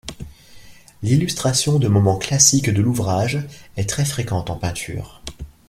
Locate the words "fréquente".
4.03-4.49